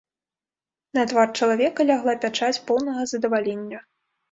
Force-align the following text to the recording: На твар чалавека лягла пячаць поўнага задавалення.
На 0.97 1.03
твар 1.11 1.27
чалавека 1.41 1.87
лягла 1.91 2.17
пячаць 2.25 2.59
поўнага 2.73 3.01
задавалення. 3.15 3.87